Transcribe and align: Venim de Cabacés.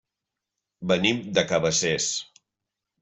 Venim 0.91 1.21
de 1.39 1.45
Cabacés. 1.53 2.11